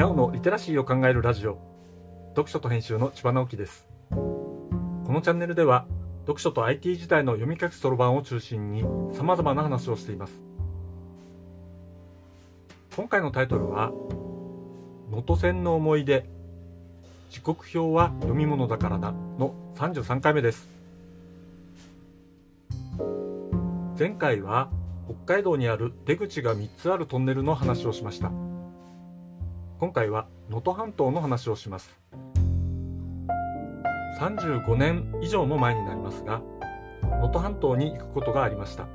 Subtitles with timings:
[0.00, 1.58] にゃおのリテラシーを考えるラジオ。
[2.30, 3.86] 読書と編集の千葉直樹です。
[4.08, 5.84] このチャンネルでは
[6.22, 8.80] 読書と IT 時代の読み書きそろばんを中心に
[9.12, 10.40] 様々な話をしています。
[12.96, 13.92] 今回のタイトルは
[15.10, 16.24] 能登線の思い出。
[17.28, 20.66] 時刻表は読み物だからなの33回目です。
[23.98, 24.70] 前回は
[25.26, 28.49] 北海道にある出口が3つあるトンネルの話をしました。
[29.80, 31.98] 今回は能登半島の話をします。
[34.20, 36.42] 35年以上も前になりますが
[37.02, 38.88] 能登半島に行くことがありました。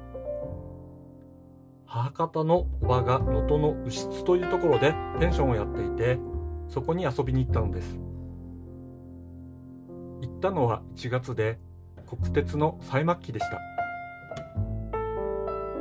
[1.87, 6.19] 母方のおばが能登の牛津というところでペンションをやっていて
[6.67, 7.97] そこに遊びに行ったのです。
[10.21, 11.57] 行ったのは1月で
[12.07, 13.59] 国鉄の最末期でした。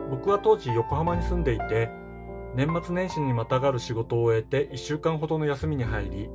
[0.09, 1.91] 僕は当時横浜に住んでいて
[2.57, 6.29] 年末年始にまたがる仕事を終えて1週間ほどの休みに入り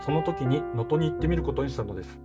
[0.00, 2.20] その時に能登に行ってみることにしたのです。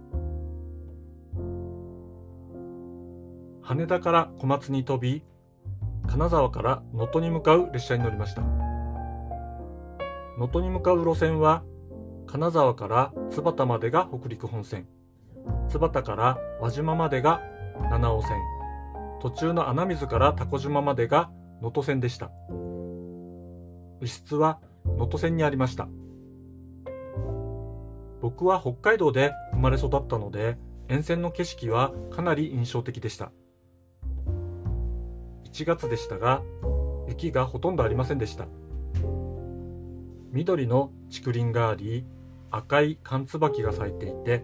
[3.63, 5.23] 羽田から小松に飛び
[6.07, 8.41] 金沢から能登に向かう列車に乗りました。
[10.38, 11.63] 能登に向かう路線は
[12.27, 14.88] 金沢から津幡までが北陸本線。
[15.69, 17.41] 津幡から輪島までが
[17.89, 18.31] 七尾線。
[19.22, 22.29] 途中の穴水から蛸島までが能登線でした。
[24.02, 25.88] 牛津は能登線にありました。
[28.22, 33.31] 僕は北海道で生まれ育ったので沿線の景色はかなり印象的でした。
[35.45, 36.41] 1月でしたが
[37.08, 38.47] 雪がほとんどありませんでした。
[40.31, 42.05] 緑の竹林があり
[42.50, 44.44] 赤い缶椿が咲いていて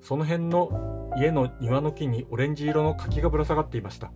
[0.00, 4.12] その辺の家の庭の木にオレンジ色の柿がぶら下がっていました。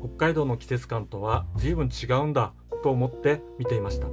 [0.00, 4.08] 北海道の季節感とは随分違うんだと思って見ていました。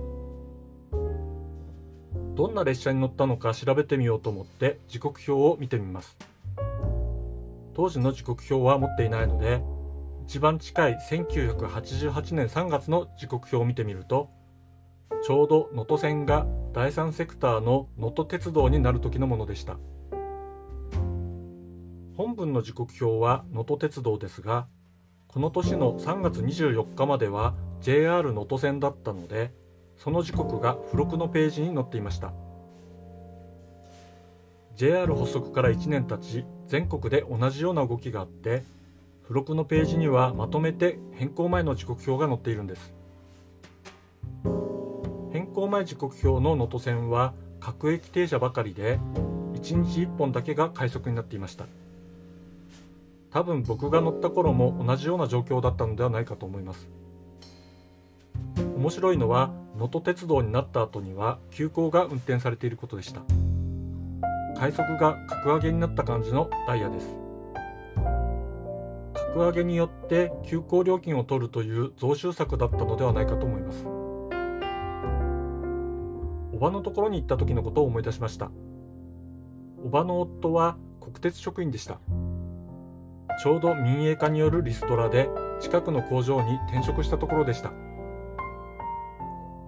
[2.36, 6.18] どんな列車に乗ったのか調べてみようと思って時刻表を見てみます。
[7.74, 9.62] 当時の時刻表は持っていないので
[10.26, 14.30] 一番近い1988年3月の時刻表を見てみると
[15.24, 19.78] ちょうど能登線が第三セクターの能登鉄道になる時のものでした。
[22.18, 24.68] 本文の時刻表は能登鉄道ですが
[25.36, 29.52] この年の3月24日までは JR 能登線だったので
[29.98, 32.32] その時刻が付録のページに載っていました。
[34.78, 38.64] JR 発足から1年経ち全国で同じような動きがあって
[39.24, 42.94] 付録のページにはまとめて変更前の時刻表が載っているんです。
[45.34, 49.00] 変更前時刻表の能登線は各駅停車ばかりで
[49.56, 51.66] 1日1本だけが快速になっていました。
[53.36, 56.88] 多分僕が乗った頃も同じような状況だったのではないかと思います。
[58.78, 63.24] 面白いのは能登鉄道になった後には急行が運転されていることでした。
[64.58, 67.18] 快速が格上げになった感じのダイヤです。
[69.16, 73.86] 格上げによって急行料金を取るという増収策だったのではないかと思います。
[76.54, 78.50] おばのところに行った時のことを思い出しました。
[79.84, 82.00] おばの夫は国鉄職員でした。
[83.46, 85.30] ちょうど民営化によるリストラで
[85.62, 87.72] 近くの工場に転職したところでした。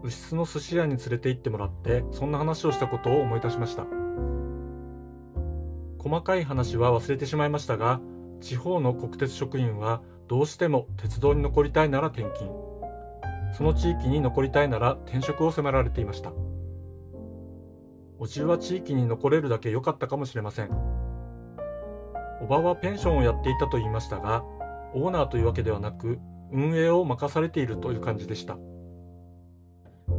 [0.02, 3.86] 牛津の寿司屋に連れて行ってもらってそんな話をしたことを思い出しました。
[6.00, 8.02] 細かい話は忘れてしまいましたが
[8.42, 12.50] 地方の国鉄職員はどうしても鉄道に残りたいなら転勤。
[13.56, 16.32] その地域に残りたいなら転職を迫られていました。
[18.18, 21.07] おじは地域に残れるだけ良かったかもしれません。
[22.42, 24.44] おばはペンションをやっていたと言いましたが、
[24.94, 26.20] オーナーというわけではなく、
[26.52, 28.58] 運営を任されているという感じでした。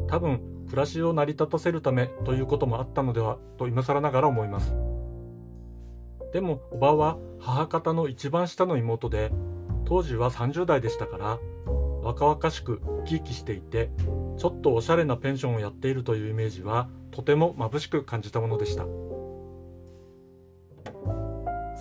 [0.08, 4.74] 多分、暮らしを成り立たせるためということもあったのではと今更ながら思います。
[6.32, 9.32] でも、おばは母方の一番下の妹で、
[9.86, 11.38] 当時は30代でしたから、
[12.02, 13.90] 若々しく生き生きしていて、
[14.36, 18.84] ちょっとおしゃれなペンションをやっているというイメージは、とても眩しく感じたものでした。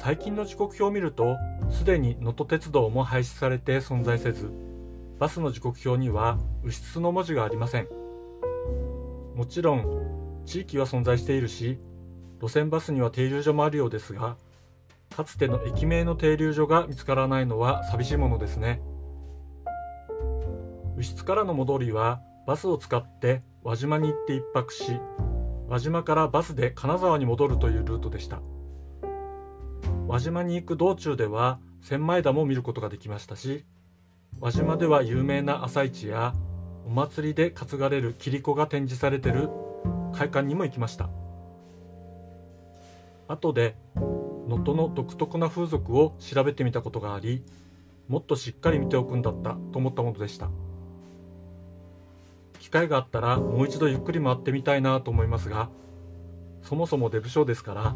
[0.08, 1.36] 最近の時刻表を見ると
[1.70, 4.50] すでに能登鉄道も廃止されて存在せず
[5.20, 7.90] バスの時刻表には牛津の文字がありません。
[9.36, 11.78] もちろん地域は存在しているし
[12.42, 14.38] 路線バスには停留所もあるようですが
[15.14, 18.82] かつての駅名の停留所が見つからないのは寂しいものですね。
[20.96, 25.02] 牛津からの戻りはバスを使って輪島に行って1泊し
[25.68, 28.40] 輪島からバスで金沢に戻るというルートでした。
[30.08, 33.66] 輪島に行く道中では千枚田も見ることができましたし
[34.40, 36.34] 輪島では有名な朝市や
[36.86, 39.50] お祭りで担がれるキリコが展示されてる
[40.14, 41.10] 会館にも行きました。
[43.28, 43.76] 後で
[44.48, 47.44] 能登の独特な風俗を調べてみたことがあり
[48.08, 50.50] もっとしっかり見ておくんだったと思ったものでした。
[52.60, 55.70] 機会があったらもう一度ゆっくり回ってみたいなと思いますが
[56.62, 57.96] そもそもデブ賞ですから